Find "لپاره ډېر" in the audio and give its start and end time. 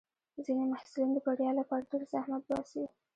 1.59-2.03